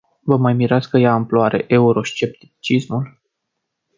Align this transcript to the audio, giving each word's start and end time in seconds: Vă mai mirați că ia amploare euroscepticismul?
Vă 0.23 0.37
mai 0.37 0.53
mirați 0.53 0.89
că 0.89 0.97
ia 0.97 1.11
amploare 1.13 1.65
euroscepticismul? 1.67 3.21